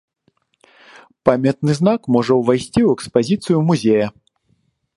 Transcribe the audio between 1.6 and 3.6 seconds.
знак можа ўвайсці ў экспазіцыю